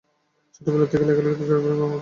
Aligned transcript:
ছোটবেলা 0.55 0.85
থেকেই 0.85 1.07
লেখালেখিতে 1.09 1.43
জড়িয়ে 1.43 1.63
পড়েন 1.63 1.75
রমাপদ। 1.75 1.89